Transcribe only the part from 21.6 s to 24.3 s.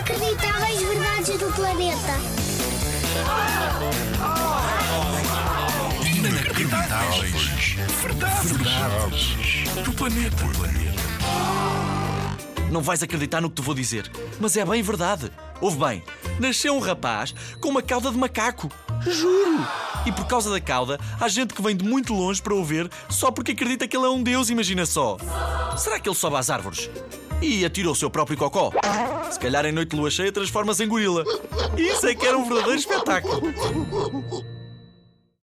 vem de muito longe para o ver só porque acredita que ele é um